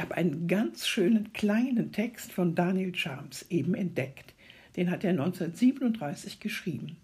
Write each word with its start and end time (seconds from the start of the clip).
habe 0.00 0.16
einen 0.16 0.46
ganz 0.46 0.86
schönen 0.86 1.32
kleinen 1.32 1.92
Text 1.92 2.32
von 2.32 2.54
Daniel 2.54 2.94
Charms 2.94 3.46
eben 3.50 3.74
entdeckt. 3.74 4.34
Den 4.76 4.90
hat 4.90 5.04
er 5.04 5.10
1937 5.10 6.40
geschrieben. 6.40 6.96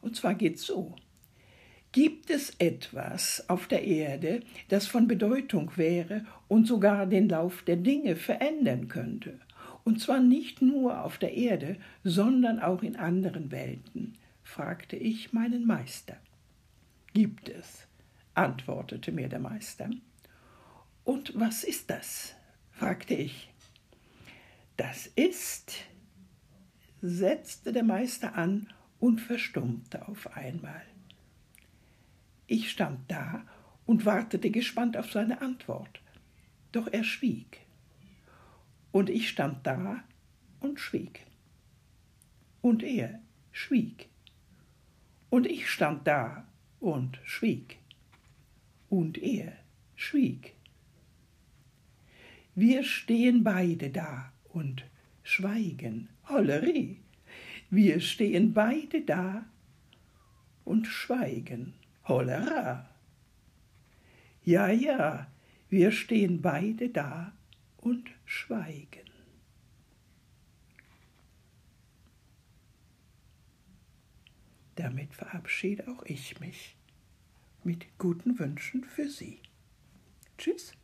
Und 0.00 0.16
zwar 0.16 0.34
geht 0.34 0.56
es 0.56 0.66
so. 0.66 0.94
Gibt 1.92 2.30
es 2.30 2.54
etwas 2.58 3.48
auf 3.48 3.66
der 3.66 3.84
Erde, 3.84 4.40
das 4.68 4.86
von 4.86 5.08
Bedeutung 5.08 5.72
wäre 5.76 6.24
und 6.46 6.66
sogar 6.66 7.06
den 7.06 7.28
Lauf 7.28 7.62
der 7.62 7.76
Dinge 7.76 8.16
verändern 8.16 8.88
könnte? 8.88 9.40
Und 9.84 10.00
zwar 10.00 10.20
nicht 10.20 10.60
nur 10.60 11.02
auf 11.02 11.16
der 11.16 11.34
Erde, 11.34 11.76
sondern 12.04 12.60
auch 12.60 12.82
in 12.82 12.96
anderen 12.96 13.50
Welten, 13.50 14.18
fragte 14.42 14.96
ich 14.96 15.32
meinen 15.32 15.66
Meister. 15.66 16.18
Gibt 17.14 17.48
es, 17.48 17.86
antwortete 18.34 19.12
mir 19.12 19.28
der 19.28 19.40
Meister. 19.40 19.88
Und 21.08 21.32
was 21.40 21.64
ist 21.64 21.88
das? 21.88 22.34
fragte 22.70 23.14
ich. 23.14 23.48
Das 24.76 25.06
ist, 25.06 25.72
setzte 27.00 27.72
der 27.72 27.82
Meister 27.82 28.34
an 28.34 28.70
und 29.00 29.18
verstummte 29.18 30.06
auf 30.06 30.36
einmal. 30.36 30.82
Ich 32.46 32.70
stand 32.70 33.10
da 33.10 33.46
und 33.86 34.04
wartete 34.04 34.50
gespannt 34.50 34.98
auf 34.98 35.10
seine 35.10 35.40
Antwort. 35.40 36.02
Doch 36.72 36.88
er 36.88 37.04
schwieg. 37.04 37.62
Und 38.92 39.08
ich 39.08 39.30
stand 39.30 39.66
da 39.66 40.04
und 40.60 40.78
schwieg. 40.78 41.24
Und 42.60 42.82
er 42.82 43.18
schwieg. 43.50 44.10
Und 45.30 45.46
ich 45.46 45.70
stand 45.70 46.06
da 46.06 46.46
und 46.80 47.18
schwieg. 47.24 47.78
Und 48.90 49.16
er 49.16 49.54
schwieg. 49.96 50.57
Wir 52.60 52.82
stehen 52.82 53.44
beide 53.44 53.88
da 53.88 54.32
und 54.48 54.84
schweigen. 55.22 56.08
Hollerie. 56.28 56.96
Wir 57.70 58.00
stehen 58.00 58.52
beide 58.52 59.02
da 59.02 59.46
und 60.64 60.88
schweigen. 60.88 61.74
Hollera! 62.08 62.90
Ja, 64.42 64.70
ja, 64.70 65.30
wir 65.68 65.92
stehen 65.92 66.42
beide 66.42 66.88
da 66.88 67.32
und 67.76 68.10
schweigen. 68.24 69.08
Damit 74.74 75.14
verabschiede 75.14 75.86
auch 75.86 76.02
ich 76.06 76.40
mich 76.40 76.74
mit 77.62 77.86
guten 77.98 78.36
Wünschen 78.40 78.82
für 78.82 79.08
Sie. 79.08 79.38
Tschüss. 80.38 80.77